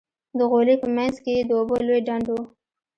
د 0.37 0.39
غولي 0.49 0.75
په 0.83 0.87
منځ 0.95 1.15
کښې 1.23 1.31
يې 1.37 1.43
د 1.47 1.51
اوبو 1.59 1.75
لوى 1.85 1.99
ډنډ 2.07 2.27
و. 2.33 2.35